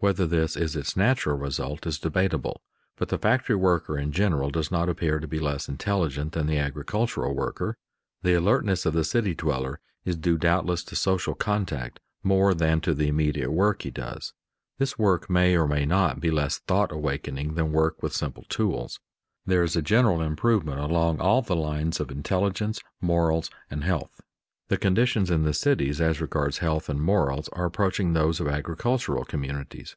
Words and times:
Whether 0.00 0.28
this 0.28 0.56
is 0.56 0.76
its 0.76 0.96
natural 0.96 1.36
result 1.36 1.84
is 1.84 1.98
debatable, 1.98 2.62
but 2.98 3.08
the 3.08 3.18
factory 3.18 3.56
worker 3.56 3.98
in 3.98 4.12
general 4.12 4.48
does 4.48 4.70
not 4.70 4.88
appear 4.88 5.18
to 5.18 5.26
be 5.26 5.40
less 5.40 5.68
intelligent 5.68 6.34
than 6.34 6.46
the 6.46 6.56
agricultural 6.56 7.34
worker. 7.34 7.76
The 8.22 8.34
alertness 8.34 8.86
of 8.86 8.92
the 8.92 9.02
city 9.02 9.34
dweller 9.34 9.80
is 10.04 10.16
due 10.16 10.38
doubtless 10.38 10.84
to 10.84 10.94
social 10.94 11.34
contact 11.34 11.98
more 12.22 12.54
than 12.54 12.80
to 12.82 12.94
the 12.94 13.08
immediate 13.08 13.50
work 13.50 13.82
he 13.82 13.90
does. 13.90 14.34
This 14.78 15.00
work 15.00 15.28
may 15.28 15.56
or 15.56 15.66
may 15.66 15.84
not 15.84 16.20
be 16.20 16.30
less 16.30 16.58
thought 16.58 16.92
awakening 16.92 17.54
than 17.54 17.72
work 17.72 18.00
with 18.00 18.12
simple 18.12 18.44
tools. 18.48 19.00
There 19.46 19.64
is 19.64 19.74
a 19.74 19.82
general 19.82 20.22
improvement 20.22 20.78
along 20.78 21.18
all 21.18 21.42
the 21.42 21.56
lines 21.56 21.98
of 21.98 22.12
intelligence, 22.12 22.78
morals, 23.00 23.50
and 23.68 23.82
health. 23.82 24.12
The 24.70 24.76
conditions 24.76 25.30
in 25.30 25.44
the 25.44 25.54
cities 25.54 25.98
as 25.98 26.20
regards 26.20 26.58
health 26.58 26.90
and 26.90 27.00
morals 27.00 27.48
are 27.54 27.64
approaching 27.64 28.12
those 28.12 28.38
of 28.38 28.46
agricultural 28.48 29.24
communities. 29.24 29.96